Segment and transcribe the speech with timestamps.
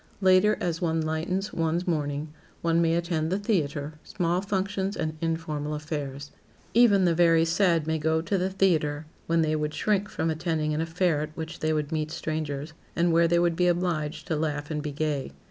[0.19, 2.29] Later, as one lightens one's mourning,
[2.63, 6.31] one may attend the theater, small functions and informal affairs.
[6.73, 10.73] Even the very sad may go to the theater when they would shrink from attending
[10.73, 14.35] an affair at which they would meet strangers and where they would be obliged to
[14.35, 15.33] laugh and be gay.